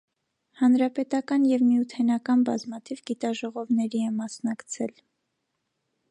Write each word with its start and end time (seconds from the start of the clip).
Հանրապետական 0.59 1.43
և 1.49 1.65
միութենական 1.65 2.41
բազմաթիվ 2.47 3.03
գիտաժողովների 3.09 4.01
է 4.07 4.09
մասնակցել։ 4.23 4.97